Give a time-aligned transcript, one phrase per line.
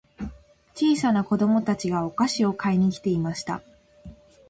[0.73, 3.61] 小さな子供たちがお菓子を買いに来ていました。